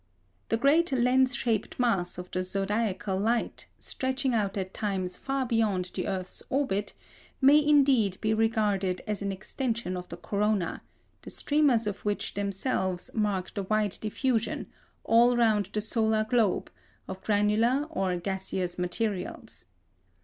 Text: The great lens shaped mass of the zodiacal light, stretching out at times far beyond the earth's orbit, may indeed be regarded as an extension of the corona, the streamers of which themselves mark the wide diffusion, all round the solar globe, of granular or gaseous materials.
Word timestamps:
The 0.49 0.57
great 0.57 0.91
lens 0.91 1.35
shaped 1.35 1.79
mass 1.79 2.17
of 2.17 2.31
the 2.31 2.41
zodiacal 2.43 3.19
light, 3.19 3.67
stretching 3.77 4.33
out 4.33 4.57
at 4.57 4.73
times 4.73 5.15
far 5.15 5.45
beyond 5.45 5.91
the 5.93 6.07
earth's 6.07 6.41
orbit, 6.49 6.95
may 7.39 7.63
indeed 7.63 8.17
be 8.19 8.33
regarded 8.33 9.03
as 9.05 9.21
an 9.21 9.31
extension 9.31 9.95
of 9.95 10.09
the 10.09 10.17
corona, 10.17 10.81
the 11.21 11.29
streamers 11.29 11.85
of 11.85 11.99
which 11.99 12.33
themselves 12.33 13.11
mark 13.13 13.53
the 13.53 13.61
wide 13.61 13.95
diffusion, 14.01 14.65
all 15.03 15.37
round 15.37 15.69
the 15.71 15.81
solar 15.81 16.23
globe, 16.23 16.71
of 17.07 17.23
granular 17.23 17.85
or 17.91 18.15
gaseous 18.17 18.79
materials. 18.79 19.65